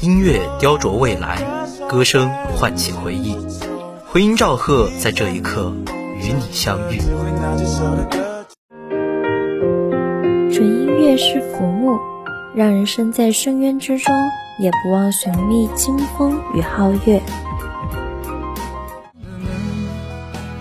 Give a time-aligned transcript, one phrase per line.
[0.00, 1.42] 音乐雕琢未来，
[1.88, 3.36] 歌声唤起回忆。
[4.06, 5.74] 回音赵赫在这一刻
[6.16, 6.98] 与你相遇。
[10.52, 11.98] 纯音乐是浮木，
[12.54, 14.14] 让人生在深渊之中，
[14.60, 17.20] 也不忘寻觅清风与皓月。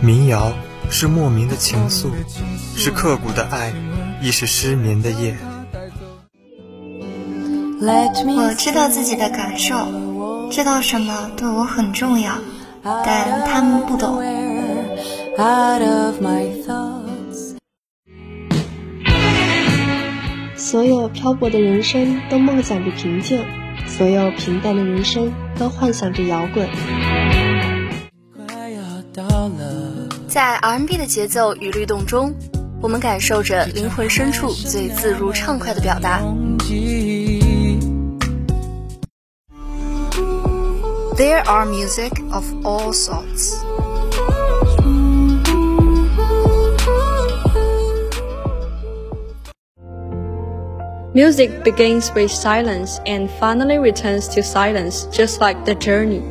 [0.01, 0.51] 民谣
[0.89, 2.07] 是莫名的情愫，
[2.75, 3.71] 是刻骨的爱，
[4.19, 5.37] 亦是失眠的夜。
[7.79, 9.75] 我知道自己的感受，
[10.49, 12.33] 知道什么对我很重要，
[12.83, 14.23] 但他们不懂。
[20.55, 23.45] 所有漂泊的人生都梦想着平静，
[23.85, 26.67] 所有平淡的人生都幻想着摇滚。
[30.27, 32.33] 在 R&B 的节奏与律动中，
[32.81, 36.21] 我们感受着灵魂深处最自如畅快的表达。
[41.17, 43.57] There are music of all sorts.
[51.15, 56.21] Music begins with silence and finally returns to silence, just like the journey.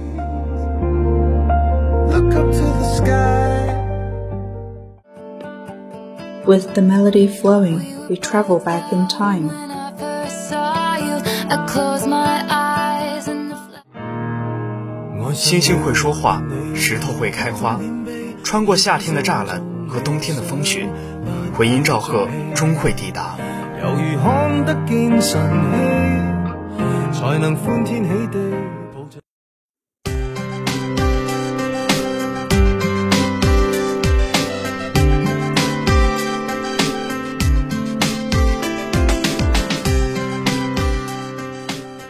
[6.46, 9.50] With the melody flowing, we travel back in time.
[15.34, 16.42] 星星会说话，
[16.74, 17.78] 石头会开花，
[18.42, 20.88] 穿过夏天的栅栏和冬天的风雪，
[21.54, 23.36] 回音赵贺终会抵达。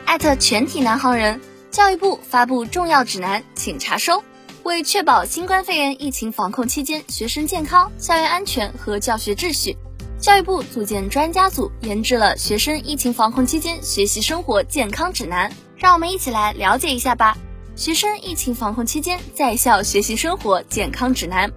[0.07, 1.39] 艾特全体南航人。
[1.77, 4.25] 教育部发布重要指南，请查收。
[4.63, 9.77] 为确保新冠肺炎疫情防控期间学生健康、校园安全和教学秩序，
[10.19, 15.51] 教育部组建专家组研制了《学生疫情防控期间学习生活健康指南》。
[15.77, 17.37] 让我们一起来了解一下吧。
[17.77, 21.53] 学生疫情防控期间在校学习生活健康指南，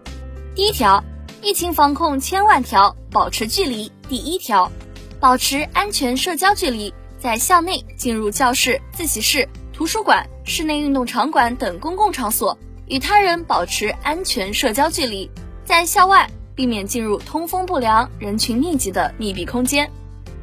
[0.54, 1.02] 第一条，
[1.42, 3.90] 疫情防控千万条，保持距离。
[4.10, 4.70] 第一条，
[5.18, 9.48] 保持安全社交距离，在校内进入教室、自习室。
[9.80, 12.58] 图书馆、室内运动场馆等公共场所
[12.88, 15.32] 与他人保持安全社交距离，
[15.64, 19.90] 在校外避免进入通风不良、人群密集的密闭空间。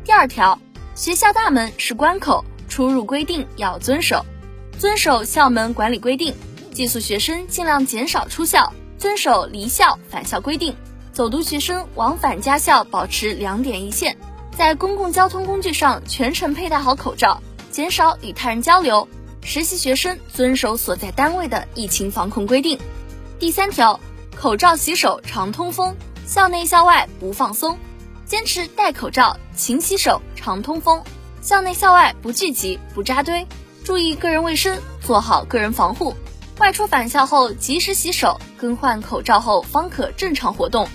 [0.06, 0.58] 第二条，
[0.94, 4.24] 学校大门是关口，出入规定要遵守，
[4.78, 6.34] 遵守校门管理规定。
[6.72, 10.74] 寄宿学生尽量减少出校，遵守离校返校规定。
[11.12, 14.16] 走读学生往返家校保持两点一线，
[14.56, 19.06] 在公共交通工具上全程佩戴好口罩，减少与他人交流。
[19.46, 22.76] 实习学生遵守所在单位的疫情防控规定。
[23.38, 24.00] 第三条，
[24.34, 25.94] 口罩洗手常通风，
[26.26, 27.78] 校内校外不放松，
[28.26, 31.00] 坚持戴口罩、勤洗手、常通风，
[31.40, 33.46] 校内校外不聚集、不扎堆，
[33.84, 36.12] 注意个人卫生，做好个人防护。
[36.58, 40.88] 外出返校后及时洗手、更换口罩后方可正常活动。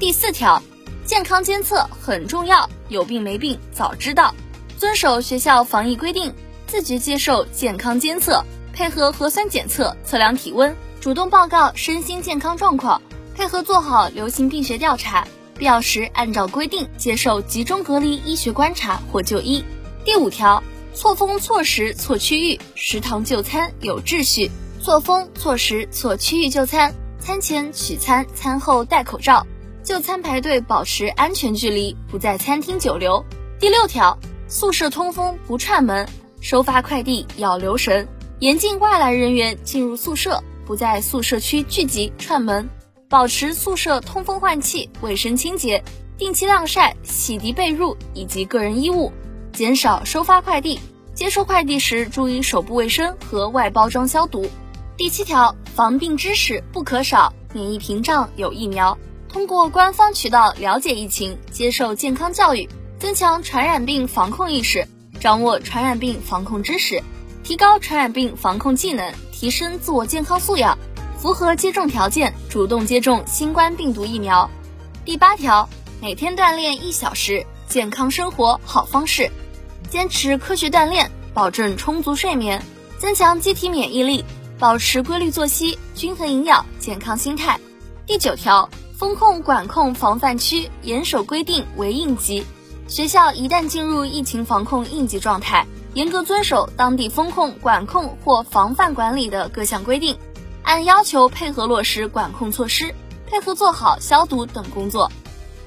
[0.00, 0.60] 第四条，
[1.06, 4.34] 健康监测很重要，有病没病早知道，
[4.76, 6.34] 遵守学校防疫规定。
[6.74, 13.00] 自觉接受健康监测，配合核酸检测测量体温，主动报告身心健康状况，
[13.36, 15.24] 配合做好流行病学调查，
[15.56, 19.64] 必要时按照规定接受集中隔离医学观察或就医。
[20.04, 20.64] 第五条，
[20.94, 24.50] 错峰错时错区域，食堂就餐有秩序。
[24.82, 29.46] 错峰错时错区域就餐，餐前取餐，餐后戴口罩，
[29.84, 33.24] 就餐排队保持安全距离，不在餐厅久留。
[33.60, 34.18] 第六条，
[34.48, 36.08] 宿舍通风不串门。
[36.44, 38.06] 收发快递要留神，
[38.38, 42.68] 严禁外来人员进入宿舍，不在宿舍区聚集串门，
[43.08, 45.82] 保持宿舍通风换气、卫生清洁，
[46.18, 49.10] 定期晾晒、洗涤被褥以及个人衣物，
[49.54, 50.78] 减少收发快递。
[51.14, 54.46] 接收快递时注意手部卫生和外包装消毒。
[54.98, 58.98] 第七条，防病知识不可少，免疫屏障有疫苗，
[59.30, 64.86] 通过官方渠道了解疫情，接受健康教育，增强传染病防控意识。
[65.24, 67.02] 掌握传染病防控知识，
[67.42, 70.76] 提高传染病防控技能，提升自我健康素养，
[71.16, 74.50] 符合接种条件，主动接种新冠病毒疫苗。
[75.02, 75.66] 第八条，
[76.02, 79.30] 每天锻炼一小时，健康生活好方式。
[79.88, 82.62] 坚持科学锻炼，保证充足睡眠，
[82.98, 84.22] 增强机体免疫力，
[84.58, 87.58] 保持规律作息，均衡营养，健康心态。
[88.04, 92.44] 第九条，风控管控防范区严守规定为应急。
[92.94, 100.16] 学校一旦进入疫情防控应急状态，严格遵守当地风控、管控或防范管理的各项规定，
[100.62, 102.94] 按要求配合落实管控措施，
[103.26, 105.10] 配合做好消毒等工作。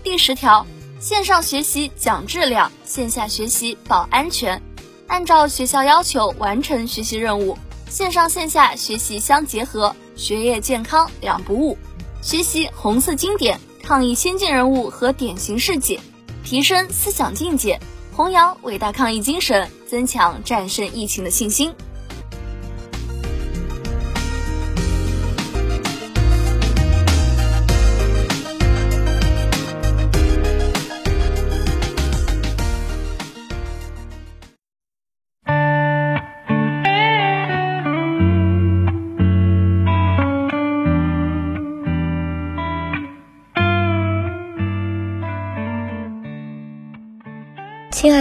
[0.03, 0.65] 第十条，
[1.01, 4.61] 线上学习讲质量，线下学习保安全，
[5.07, 7.57] 按照学校要求完成学习任务，
[7.89, 11.77] 线上线下学习相结合，学业健康两不误。
[12.21, 15.99] 学习红色经典，抗疫先进人物和典型事迹，
[16.49, 17.77] 提升思想境界，
[18.15, 21.73] 弘扬伟大抗疫精神，增强战胜疫情的信心。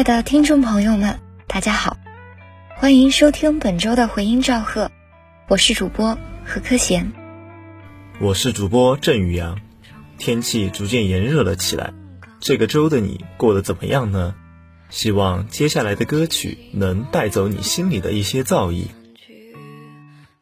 [0.07, 1.19] 的听众朋友们，
[1.49, 1.97] 大家好，
[2.77, 4.89] 欢迎收听本周的回音赵贺，
[5.49, 7.11] 我是主播何科贤，
[8.21, 9.59] 我是主播郑宇阳。
[10.17, 11.93] 天气逐渐炎热了起来，
[12.39, 14.37] 这个周的你过得怎么样呢？
[14.91, 18.93] 希望接下来的歌曲能带走你心里的一些燥意。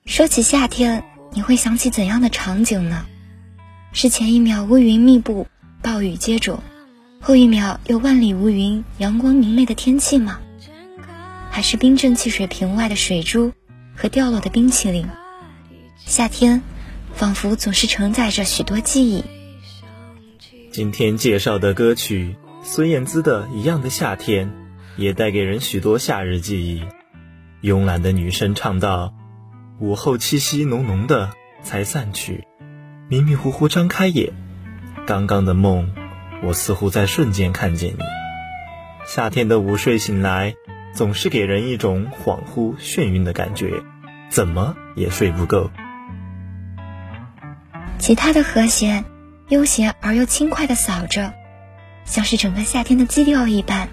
[0.05, 1.03] 说起夏天，
[1.33, 3.07] 你会想起怎样的场景呢？
[3.95, 5.47] 是前一秒乌云密布，
[5.81, 6.59] 暴雨接踵。
[7.27, 10.41] 后一秒又万里无云、阳光明媚的天气吗？
[11.51, 13.51] 还是冰镇汽水瓶外的水珠
[13.97, 15.09] 和掉落的冰淇淋？
[15.97, 16.61] 夏天，
[17.15, 19.25] 仿佛总是承载着许多记忆。
[20.71, 24.49] 今天介绍的歌曲，孙燕姿的《一样的夏天》，
[24.99, 26.83] 也带给人许多夏日记忆。
[27.67, 29.15] 慵懒的女声唱道
[29.81, 31.33] ：“午后气息浓浓的
[31.63, 32.45] 才散去，
[33.09, 34.35] 迷迷糊糊张开眼，
[35.07, 35.91] 刚刚的梦。”
[36.45, 38.05] 我似乎在瞬间看见你。
[39.07, 40.55] 夏天的午睡醒来，
[40.95, 43.83] 总是给人一种恍惚眩晕的感觉，
[44.31, 45.71] 怎么也睡不够。
[47.99, 49.05] 吉他的和弦
[49.49, 51.33] 悠闲而又轻快地扫着，
[52.05, 53.89] 像是整个夏天的基调一般。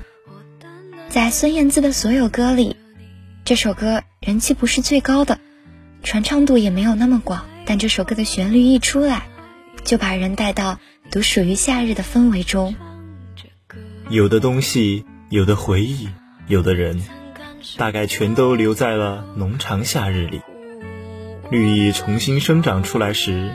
[1.09, 2.77] 在孙燕姿的所有歌里，
[3.43, 5.39] 这首歌人气不是最高的，
[6.03, 9.23] 传唱度也没有那么广，但这首歌的旋律一出来，
[9.83, 10.79] 就把人带到。
[11.09, 12.73] 独属于夏日的氛围中，
[14.07, 16.07] 有的东西，有的回忆，
[16.47, 17.01] 有的人，
[17.75, 20.39] 大概全都留在了农场夏日里。
[21.49, 23.51] 绿意重新生长出来时，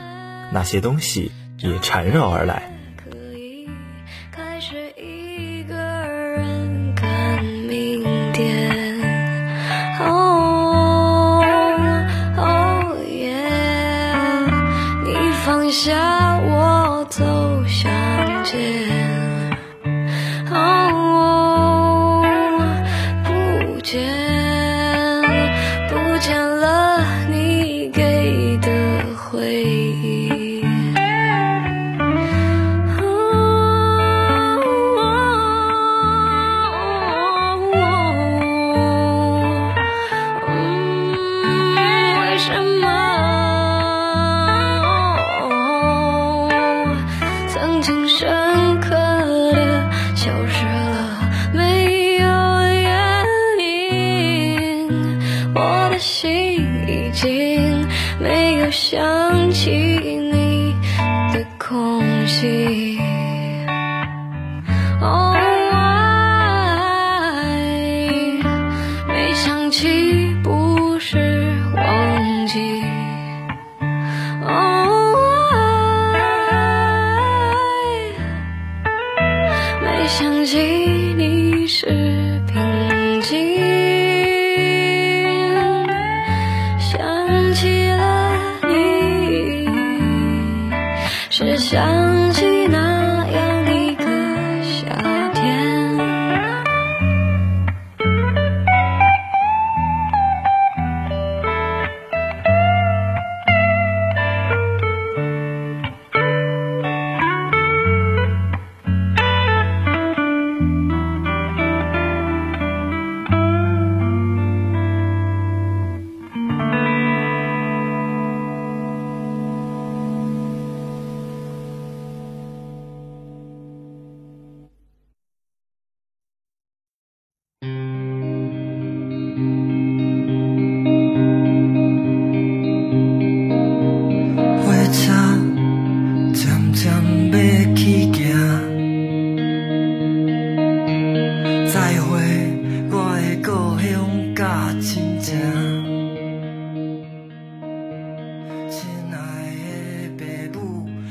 [0.53, 2.76] 那些东西也缠绕而来。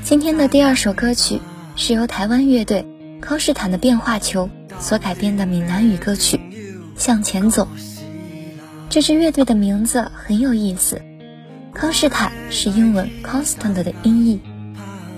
[0.06, 1.40] 今天的第二首歌曲
[1.74, 2.86] 是由台湾乐队
[3.20, 4.48] 康士坦的变化球
[4.78, 6.36] 所改编的闽南语歌曲
[6.96, 7.66] 《向前走》。
[8.88, 11.02] 这支乐队的名字很有意思，
[11.74, 14.40] 康士坦是英文 constant 的音译，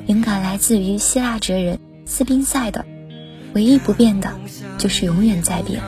[0.07, 2.87] 灵感来自于希腊哲人斯宾塞的
[3.53, 4.33] “唯一不变的，
[4.79, 5.83] 就是永远在变”。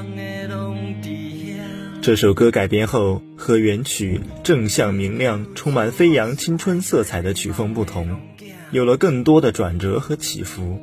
[2.02, 8.20] 这首歌改编后，和原曲正向明亮、充满飞扬青春色彩的曲风不同，
[8.70, 10.80] 有了更多的转折和起伏，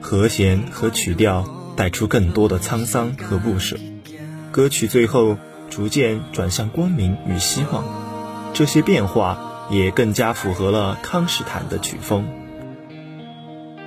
[0.00, 3.76] 和弦和曲调带出更多的沧桑和不舍。
[4.50, 5.36] 歌曲最后。
[5.72, 7.82] 逐渐转向光明与希望，
[8.52, 9.38] 这些变化
[9.70, 12.26] 也更加符合了康斯坦的曲风。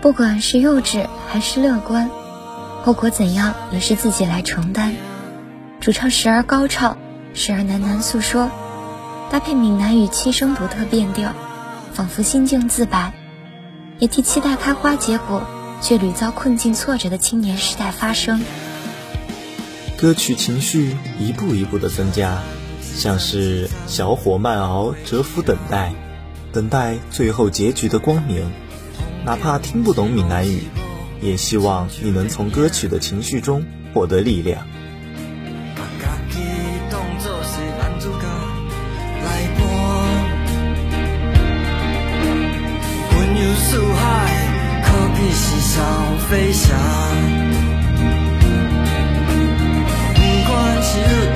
[0.02, 2.10] 不管是幼稚还是乐观，
[2.82, 4.96] 后果怎样也是自己来承担。
[5.80, 6.98] 主唱时而高唱，
[7.36, 8.50] 时而喃喃诉说，
[9.30, 11.34] 搭配闽南语七声独特变调，
[11.94, 13.14] 仿佛心境自白，
[14.00, 15.42] 也替期待开花结果
[15.82, 18.42] 却屡遭困境挫折的青年时代发声。
[19.98, 22.42] 歌曲情绪一步一步的增加，
[22.82, 25.94] 像是小火慢熬，蛰伏等待，
[26.52, 28.52] 等待最后结局的光明。
[29.26, 30.64] 哪怕听不懂闽南语，
[31.22, 34.68] 也希望你能从歌曲的情绪中获得力量。
[45.76, 45.82] 少
[46.30, 46.74] 飞翔。
[50.16, 51.35] 不管是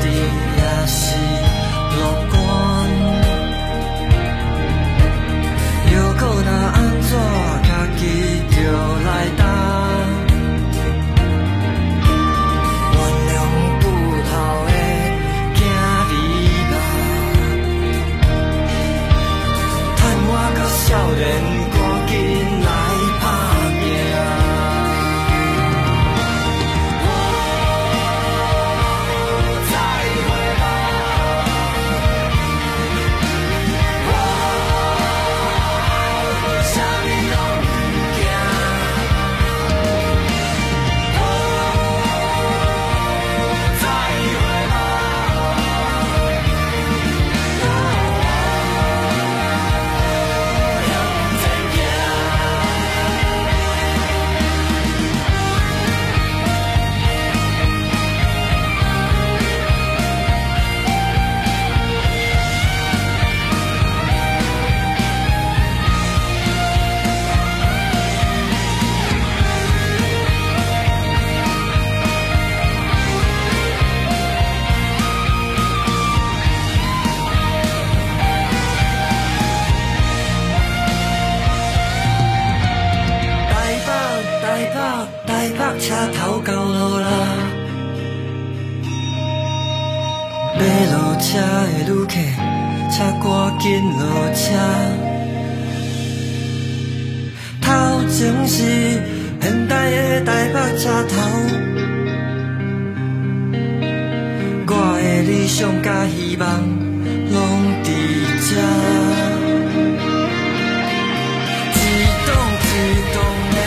[112.82, 113.59] 你懂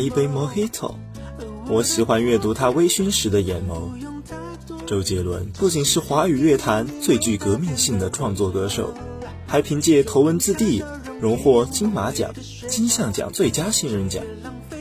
[0.00, 0.94] 一杯 Mojito。
[1.68, 3.90] 我喜欢阅读他微醺时的眼眸。
[4.86, 8.94] 周杰伦不仅是华语乐坛最具革命性的创作歌手，
[9.46, 10.80] 还凭借《头文字 D》
[11.20, 12.32] 荣获金马奖、
[12.68, 14.24] 金像奖最佳新人奖，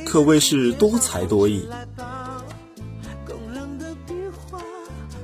[0.05, 1.67] 可谓是多才多艺。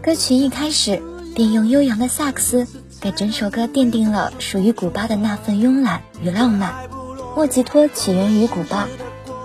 [0.02, 1.02] 歌曲一开始
[1.34, 2.68] 便用悠扬的萨克斯
[3.00, 6.90] 给整首歌奠定了属于古巴的那份慵懒与浪漫。
[7.38, 8.90] 莫吉托起源于古巴，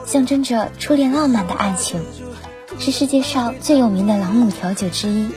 [0.09, 2.03] 象征着初恋浪漫的爱情，
[2.79, 5.29] 是世界上最有名的朗姆调酒之一。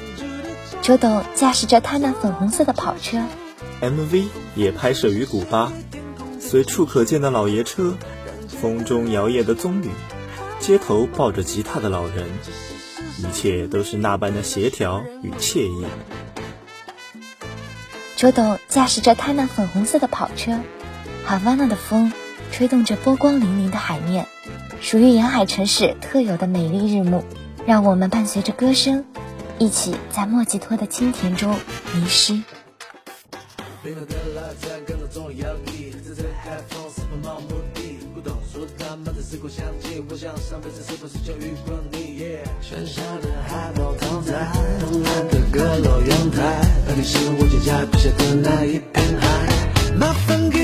[0.81, 3.21] 周董驾驶着他那粉红色的跑车
[3.81, 5.73] ，MV 也拍摄于古巴，
[6.39, 7.97] 随处可见的老爷车，
[8.47, 9.89] 风中摇曳的棕榈，
[10.61, 12.29] 街头抱着吉他的老人。
[13.17, 15.85] 一切都是那般的协调与惬意。
[18.15, 20.57] 周董驾驶着他那粉红色的跑车，
[21.25, 22.13] 哈瓦那的风
[22.53, 24.27] 吹动着波光粼粼的海面，
[24.81, 27.23] 属于沿海城市特有的美丽日暮。
[27.65, 29.05] 让我们伴随着歌声，
[29.59, 31.55] 一起在莫吉托的清甜中
[31.93, 32.41] 迷失。
[39.23, 42.35] 时光相近，我想上辈子是不是就遇过你？
[42.61, 46.37] 喧嚣的海报躺在慵懒的阁楼阳台，
[46.89, 49.95] 而你是我脚下笔下的那一片海。
[49.95, 50.60] 麻烦给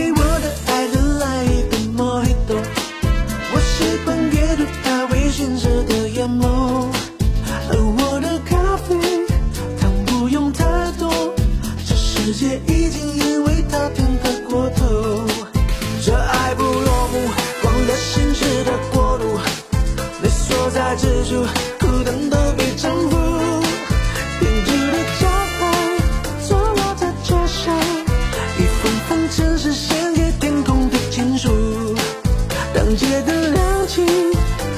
[32.73, 34.04] 当街灯亮起，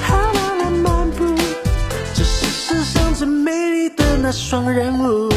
[0.02, 1.24] 哈拉那漫步，
[2.12, 5.30] 这是世上最美丽的那双人舞。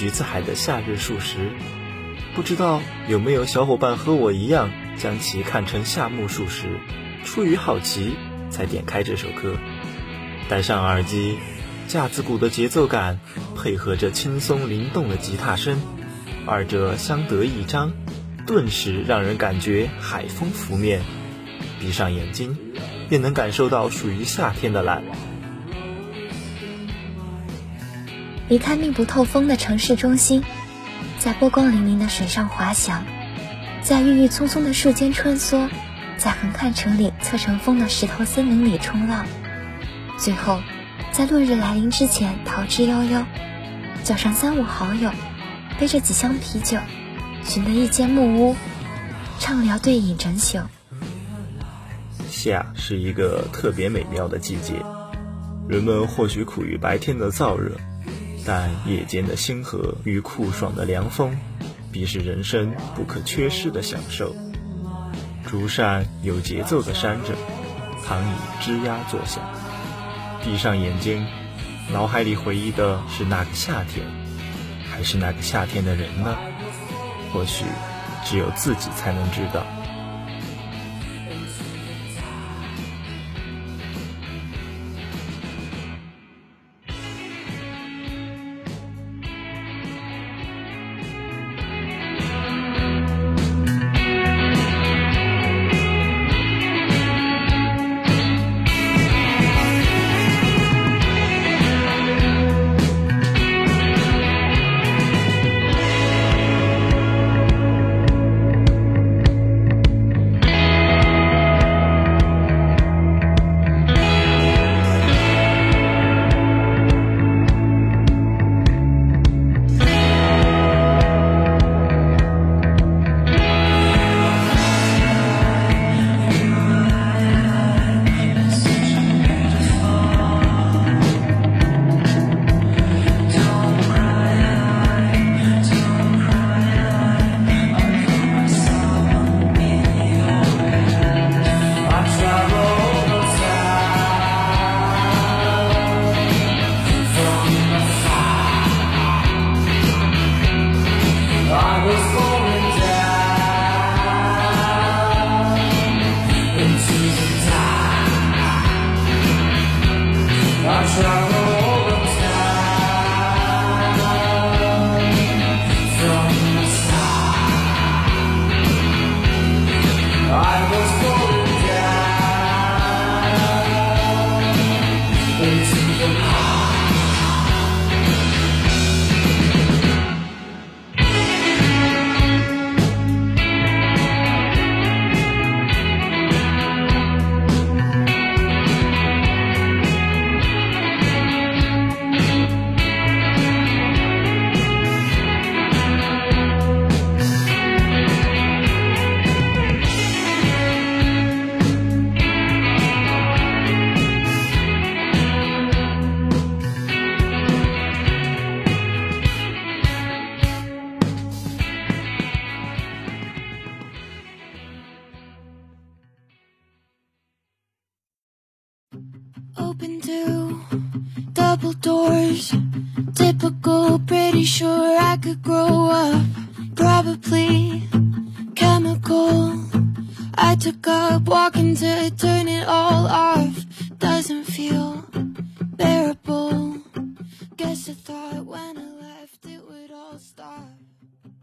[0.00, 1.36] 橘子海的《夏日树石》，
[2.34, 6.80] 不知道有没有小伙伴和我一样将其看成夏目漱石，
[7.22, 8.16] 出于好奇
[8.48, 9.58] 才点开这首歌，
[10.48, 11.36] 戴上耳机，
[11.86, 13.20] 架子鼓的节奏感
[13.54, 15.78] 配合着轻松灵动的吉他声，
[16.46, 17.92] 二者相得益彰，
[18.46, 21.02] 顿时让人感觉海风拂面，
[21.78, 22.56] 闭上眼睛
[23.10, 25.02] 便能感受到属于夏天的蓝。
[28.50, 30.42] 离开密不透风的城市中心，
[31.20, 33.04] 在波光粼粼的水上滑翔，
[33.80, 35.70] 在郁郁葱葱的树间穿梭，
[36.16, 39.24] 在横看成岭侧成峰的石头森林里冲浪，
[40.18, 40.60] 最后
[41.12, 43.24] 在落日来临之前逃之夭夭，
[44.02, 45.12] 叫上三五好友，
[45.78, 46.76] 背着几箱啤酒，
[47.44, 48.56] 寻得一间木屋，
[49.38, 50.58] 畅聊对饮整宿。
[52.28, 54.74] 夏是一个特别美妙的季节，
[55.68, 57.70] 人们或许苦于白天的燥热。
[58.44, 61.36] 但夜间的星河与酷爽的凉风，
[61.92, 64.34] 必是人生不可缺失的享受。
[65.46, 67.34] 竹扇有节奏地扇着，
[68.06, 69.42] 躺椅吱呀作响。
[70.44, 71.26] 闭上眼睛，
[71.92, 74.06] 脑海里回忆的是那个夏天，
[74.90, 76.36] 还是那个夏天的人呢？
[77.32, 77.64] 或许，
[78.24, 79.66] 只有自己才能知道。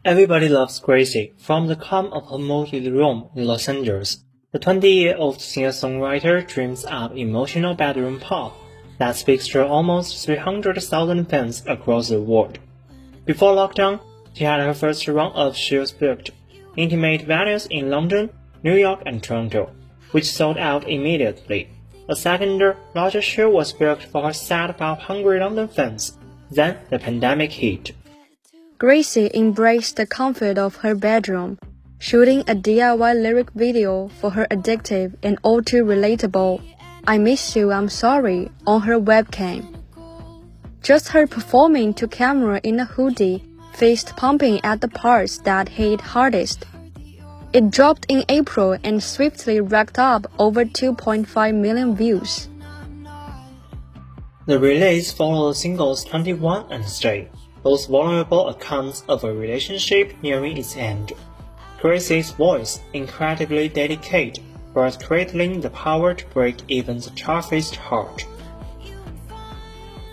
[0.08, 4.24] Everybody Loves Gracie from the calm of her motel room in Los Angeles.
[4.54, 8.56] The 20-year-old singer-songwriter dreams up emotional bedroom pop
[9.00, 12.58] that speaks to almost 300,000 fans across the world.
[13.26, 14.00] Before lockdown,
[14.32, 16.30] she had her first round of shows booked,
[16.78, 18.30] intimate venues in London,
[18.64, 19.72] New York, and Toronto,
[20.12, 21.68] which sold out immediately.
[22.08, 22.64] A second,
[22.96, 26.18] larger show was booked for her sad but hungry London fans.
[26.50, 27.92] Then the pandemic hit.
[28.80, 31.58] Gracie embraced the comfort of her bedroom,
[31.98, 36.62] shooting a DIY lyric video for her addictive and all too relatable
[37.08, 39.66] I Miss You, I'm Sorry on her webcam.
[40.84, 46.02] Just her performing to camera in a hoodie, fist pumping at the parts that hit
[46.02, 46.66] hardest.
[47.54, 52.50] It dropped in April and swiftly racked up over 2.5 million views.
[54.46, 57.30] The release followed singles 21 and Stay,
[57.68, 61.12] both vulnerable accounts of a relationship nearing its end.
[61.82, 64.40] Gracie's voice, incredibly delicate,
[64.74, 68.26] but cradling the power to break even the toughest heart.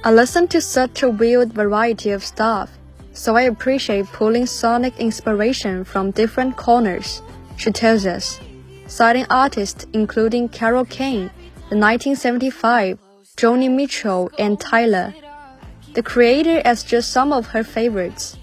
[0.02, 2.70] I listen to such a weird variety of stuff,
[3.12, 7.22] so I appreciate pulling sonic inspiration from different corners,
[7.56, 8.40] she tells us,
[8.88, 11.30] citing artists including Carole King,
[11.70, 12.98] the 1975,
[13.36, 15.14] Joni Mitchell, and Tyler.
[15.94, 18.36] The creator as just some of her favorites.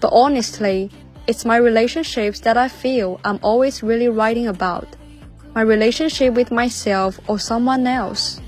[0.00, 0.90] But honestly,
[1.26, 4.88] it's my relationships that I feel I'm always really writing about.
[5.54, 8.40] My relationship with myself or someone else.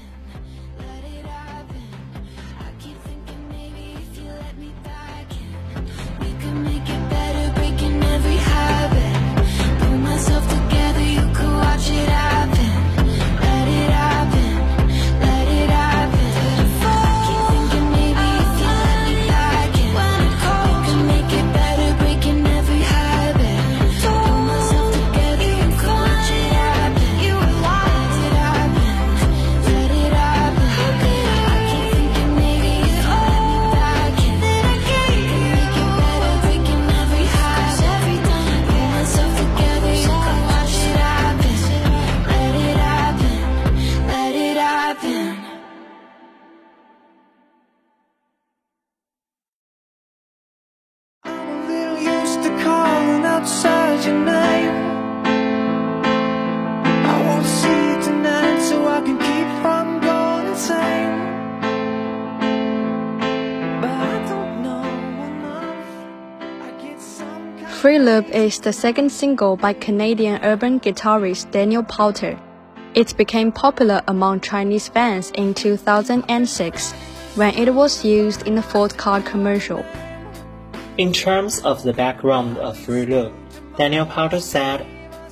[67.79, 72.37] Free Loop is the second single by Canadian urban guitarist Daniel Powter.
[72.97, 76.93] It became popular among Chinese fans in 2006
[77.37, 79.85] when it was used in a Ford car commercial.
[80.97, 83.33] In terms of the background of Free Loop,
[83.77, 84.85] Daniel Powter said,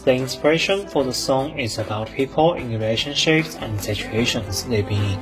[0.04, 5.18] the inspiration for the song is about people in relationships and situations they've been in.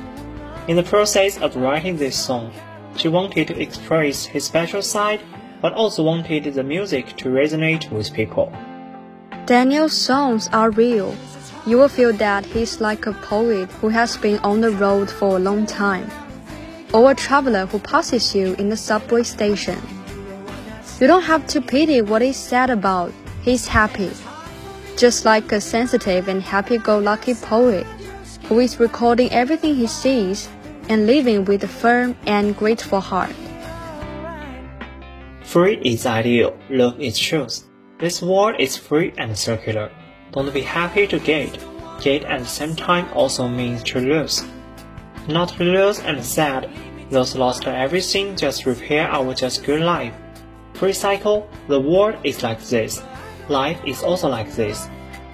[0.67, 2.53] In the process of writing this song,
[2.95, 5.21] she wanted to express his special side
[5.65, 8.53] but also wanted the music to resonate with people.
[9.47, 11.15] Daniel's songs are real.
[11.65, 15.37] You will feel that he's like a poet who has been on the road for
[15.37, 16.07] a long time,
[16.93, 19.81] or a traveler who passes you in the subway station.
[20.99, 24.11] You don't have to pity what he's sad about, he's happy.
[24.97, 27.87] Just like a sensitive and happy go lucky poet
[28.49, 30.47] who is recording everything he sees
[30.89, 33.33] and living with a firm and grateful heart.
[35.45, 37.65] Free is ideal, love is truth.
[37.99, 39.89] This world is free and circular.
[40.33, 41.57] Don't be happy to get.
[42.01, 44.43] Get at the same time also means to lose.
[45.29, 46.69] Not lose and sad.
[47.09, 50.13] Those lost everything just repair our just good life.
[50.73, 53.01] Free cycle, the world is like this.
[53.47, 54.89] Life is also like this.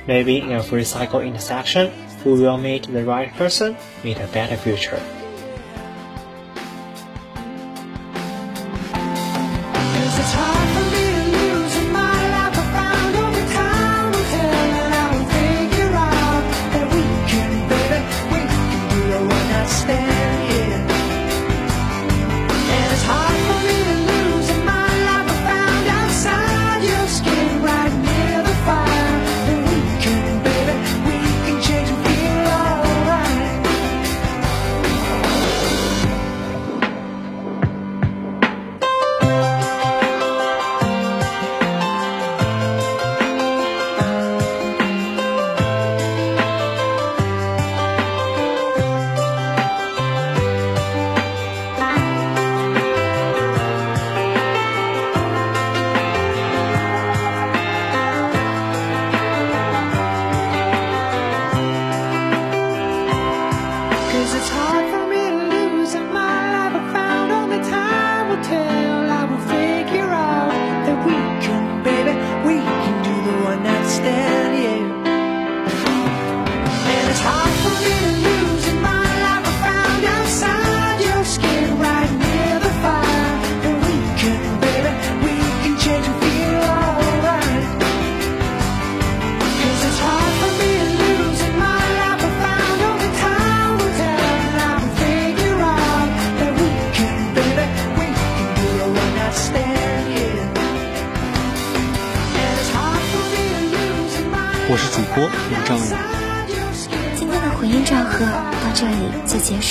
[0.08, 1.90] Maybe in a free cycle intersection,
[2.26, 5.02] we will meet the right person, meet a better future.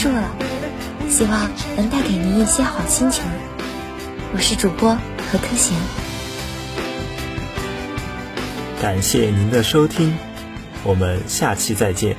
[0.01, 0.35] 束了，
[1.11, 3.23] 希望能带给您一些好心情。
[4.33, 4.97] 我是主播
[5.31, 5.77] 何科贤，
[8.81, 10.17] 感谢您的收听，
[10.85, 12.17] 我们下期再见。